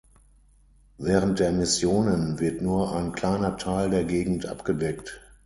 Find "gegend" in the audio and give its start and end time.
4.03-4.47